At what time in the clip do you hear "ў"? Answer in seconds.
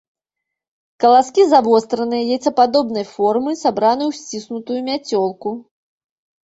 4.09-4.21